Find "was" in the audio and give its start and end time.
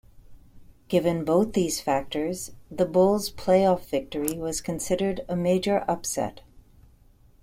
4.33-4.59